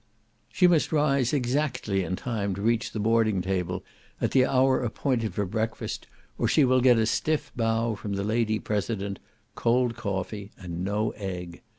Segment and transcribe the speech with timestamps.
[0.51, 3.83] She must rise exactly in time to reach the boarding table
[4.19, 6.07] at the hour appointed for breakfast,
[6.39, 9.19] or she will get a stiff bow from the lady president,
[9.53, 11.61] cold coffee, and no egg.